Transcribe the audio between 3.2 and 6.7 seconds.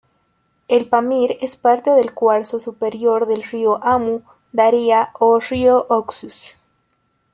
del río Amu Daria o "río Oxus".